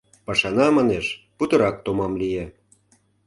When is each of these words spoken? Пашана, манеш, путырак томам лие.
Пашана, 0.25 0.67
манеш, 0.77 1.05
путырак 1.37 1.75
томам 1.85 2.13
лие. 2.21 2.45